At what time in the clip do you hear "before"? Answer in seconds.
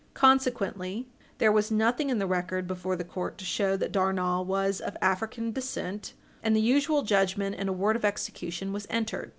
2.65-2.95